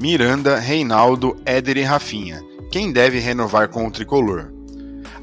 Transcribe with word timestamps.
Miranda, 0.00 0.60
Reinaldo, 0.60 1.36
Éder 1.44 1.76
e 1.76 1.82
Rafinha. 1.82 2.40
Quem 2.70 2.92
deve 2.92 3.18
renovar 3.18 3.68
com 3.68 3.84
o 3.84 3.90
tricolor? 3.90 4.52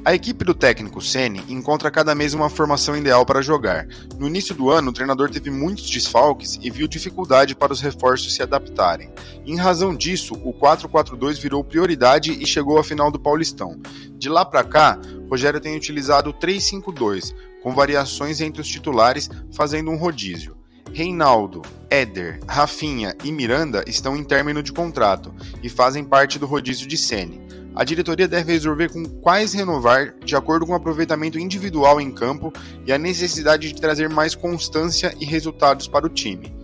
A 0.03 0.13
equipe 0.13 0.43
do 0.43 0.53
técnico 0.53 1.01
Ceni 1.01 1.41
encontra 1.47 1.89
cada 1.89 2.13
mês 2.13 2.33
uma 2.33 2.49
formação 2.49 2.95
ideal 2.95 3.25
para 3.25 3.41
jogar. 3.41 3.87
No 4.19 4.27
início 4.27 4.53
do 4.53 4.69
ano, 4.69 4.89
o 4.89 4.93
treinador 4.93 5.29
teve 5.29 5.49
muitos 5.49 5.89
desfalques 5.89 6.59
e 6.61 6.69
viu 6.69 6.89
dificuldade 6.89 7.55
para 7.55 7.71
os 7.71 7.79
reforços 7.79 8.35
se 8.35 8.43
adaptarem. 8.43 9.09
Em 9.45 9.55
razão 9.55 9.95
disso, 9.95 10.33
o 10.43 10.53
4-4-2 10.53 11.39
virou 11.39 11.63
prioridade 11.63 12.33
e 12.33 12.45
chegou 12.45 12.77
à 12.77 12.83
final 12.83 13.09
do 13.09 13.19
Paulistão. 13.19 13.79
De 14.17 14.27
lá 14.27 14.43
para 14.43 14.65
cá, 14.65 14.99
Rogério 15.29 15.61
tem 15.61 15.77
utilizado 15.77 16.31
o 16.31 16.33
3-5-2, 16.33 17.33
com 17.63 17.73
variações 17.73 18.41
entre 18.41 18.61
os 18.61 18.67
titulares, 18.67 19.29
fazendo 19.53 19.89
um 19.89 19.95
rodízio. 19.95 20.54
Reinaldo, 20.95 21.61
Éder, 21.89 22.39
Rafinha 22.47 23.13
e 23.21 23.29
Miranda 23.29 23.83
estão 23.85 24.15
em 24.15 24.23
término 24.23 24.63
de 24.63 24.71
contrato 24.71 25.29
e 25.61 25.67
fazem 25.67 26.05
parte 26.05 26.39
do 26.39 26.45
rodízio 26.45 26.87
de 26.87 26.95
Sene. 26.95 27.41
A 27.75 27.83
diretoria 27.83 28.29
deve 28.29 28.53
resolver 28.53 28.89
com 28.89 29.03
quais 29.03 29.51
renovar 29.51 30.15
de 30.23 30.37
acordo 30.37 30.65
com 30.65 30.71
o 30.71 30.75
aproveitamento 30.75 31.37
individual 31.37 31.99
em 31.99 32.13
campo 32.13 32.53
e 32.87 32.93
a 32.93 32.97
necessidade 32.97 33.73
de 33.73 33.81
trazer 33.81 34.07
mais 34.07 34.35
constância 34.35 35.13
e 35.19 35.25
resultados 35.25 35.85
para 35.85 36.05
o 36.05 36.09
time. 36.09 36.55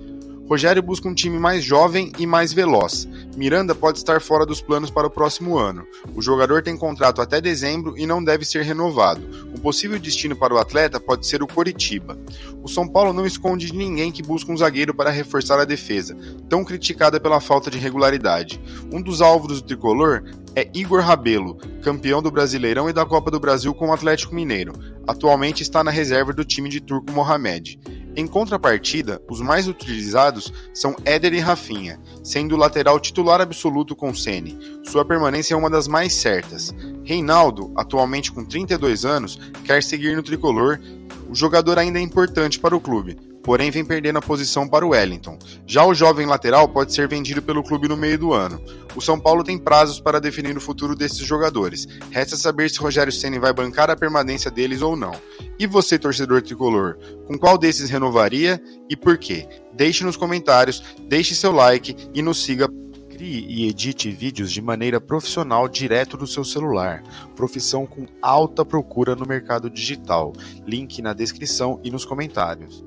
Rogério 0.52 0.82
busca 0.82 1.08
um 1.08 1.14
time 1.14 1.40
mais 1.40 1.64
jovem 1.64 2.12
e 2.18 2.26
mais 2.26 2.52
veloz. 2.52 3.08
Miranda 3.38 3.74
pode 3.74 3.98
estar 3.98 4.20
fora 4.20 4.46
dos 4.46 4.62
planos 4.62 4.90
para 4.90 5.08
o 5.08 5.12
próximo 5.12 5.58
ano. 5.58 5.86
O 6.14 6.22
jogador 6.22 6.62
tem 6.62 6.78
contrato 6.78 7.22
até 7.22 7.40
dezembro 7.40 7.98
e 7.98 8.06
não 8.06 8.24
deve 8.24 8.44
ser 8.44 8.64
renovado. 8.64 9.22
Possível 9.62 10.00
destino 10.00 10.36
para 10.36 10.54
o 10.54 10.58
atleta 10.58 11.00
pode 11.00 11.28
ser 11.28 11.44
o 11.44 11.48
Coritiba. 11.48 12.18
O 12.64 12.68
São 12.68 12.88
Paulo 12.88 13.14
não 13.14 13.26
esconde 13.26 13.68
de 13.68 13.78
ninguém 13.78 14.12
que 14.12 14.24
busca 14.24 14.52
um 14.52 14.58
zagueiro 14.58 14.94
para 14.94 15.12
reforçar 15.12 15.60
a 15.60 15.66
defesa, 15.66 16.18
tão 16.50 16.66
criticada 16.66 17.20
pela 17.20 17.40
falta 17.40 17.70
de 17.70 17.78
regularidade. 17.78 18.60
Um 18.92 19.02
dos 19.02 19.22
alvos 19.22 19.62
do 19.62 19.68
tricolor 19.68 20.24
é 20.56 20.68
Igor 20.74 21.02
Rabelo, 21.02 21.58
campeão 21.82 22.22
do 22.22 22.32
Brasileirão 22.32 22.90
e 22.90 22.94
da 22.94 23.06
Copa 23.06 23.30
do 23.30 23.40
Brasil 23.40 23.74
com 23.74 23.90
o 23.90 23.94
Atlético 23.94 24.34
Mineiro. 24.34 24.74
Atualmente 25.08 25.62
está 25.62 25.84
na 25.84 25.92
reserva 25.92 26.34
do 26.34 26.44
time 26.44 26.68
de 26.68 26.82
Turco 26.82 27.12
Mohamed. 27.12 27.80
Em 28.14 28.28
contrapartida, 28.28 29.22
os 29.30 29.40
mais 29.40 29.68
utilizados 29.68 30.52
são 30.74 30.96
Éder 31.06 31.34
e 31.34 31.40
Rafinha, 31.40 31.98
sendo 32.22 32.56
o 32.56 32.58
lateral 32.58 33.00
titular 33.00 33.40
absoluto 33.40 33.96
com 33.96 34.14
Sene. 34.14 34.58
Sua 34.84 35.06
permanência 35.06 35.54
é 35.54 35.58
uma 35.58 35.70
das 35.70 35.88
mais 35.88 36.14
certas. 36.14 36.76
Reinaldo, 37.06 37.72
atualmente 37.76 38.32
com 38.32 38.44
32 38.44 39.06
anos, 39.06 39.40
quer 39.64 39.82
seguir 39.82 40.16
no 40.16 40.24
tricolor. 40.24 40.80
O 41.30 41.36
jogador 41.36 41.80
ainda 41.80 42.00
é 42.00 42.02
importante 42.02 42.60
para 42.60 42.76
o 42.76 42.82
clube, 42.82 43.16
porém 43.42 43.72
vem 43.72 43.86
perdendo 43.86 44.18
a 44.18 44.22
posição 44.22 44.68
para 44.68 44.86
o 44.86 44.90
Wellington. 44.90 45.40
Já 45.66 45.86
o 45.86 45.94
jovem 45.94 46.26
lateral 46.26 46.68
pode 46.68 46.94
ser 46.94 47.08
vendido 47.08 47.42
pelo 47.42 47.64
clube 47.64 47.88
no 47.88 47.96
meio 47.96 48.18
do 48.18 48.34
ano. 48.34 48.62
O 48.94 49.02
São 49.02 49.18
Paulo 49.18 49.42
tem 49.42 49.58
prazos 49.58 50.02
para 50.02 50.20
definir 50.20 50.58
o 50.58 50.62
futuro 50.62 50.96
desses 50.96 51.26
jogadores. 51.26 51.88
Resta 52.10 52.36
saber 52.36 52.70
se 52.70 52.80
Rogério 52.80 53.14
Ceni 53.14 53.40
vai 53.40 53.54
bancar 53.54 53.90
a 53.90 53.96
permanência 53.96 54.52
deles 54.52 54.82
ou 54.82 54.98
não. 54.98 55.14
E 55.62 55.68
você, 55.68 56.00
torcedor 56.00 56.42
tricolor, 56.42 56.98
com 57.28 57.38
qual 57.38 57.56
desses 57.56 57.92
renovaria 57.92 58.60
e 58.90 58.98
por 58.98 59.16
quê? 59.20 59.48
Deixe 59.72 60.04
nos 60.04 60.18
comentários, 60.18 60.82
deixe 61.08 61.36
seu 61.36 61.52
like 61.52 61.96
e 62.16 62.22
nos 62.24 62.42
siga 62.44 62.68
Crie 63.12 63.46
e 63.48 63.70
edite 63.70 64.10
vídeos 64.10 64.52
de 64.52 64.60
maneira 64.60 65.00
profissional 65.00 65.68
direto 65.68 66.18
do 66.18 66.26
seu 66.26 66.44
celular. 66.44 67.04
Profissão 67.36 67.86
com 67.86 68.08
alta 68.20 68.66
procura 68.66 69.16
no 69.16 69.28
mercado 69.28 69.70
digital. 69.70 70.34
Link 70.66 71.00
na 71.00 71.14
descrição 71.14 71.80
e 71.84 71.92
nos 71.92 72.06
comentários. 72.06 72.84